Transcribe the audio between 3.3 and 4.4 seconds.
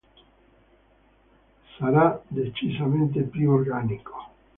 organico".